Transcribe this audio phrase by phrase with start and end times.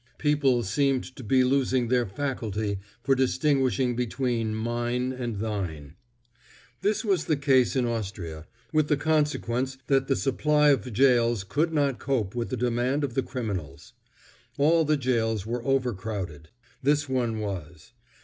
[0.17, 5.93] People seemed to be losing their faculty for distinguishing between mine and thine.
[6.81, 11.71] This was the case in Austria, with the consequence that the supply of gaols could
[11.71, 13.93] not cope with the demand of the criminals.
[14.57, 16.49] All the gaols were overcrowded.
[16.81, 17.91] This one was.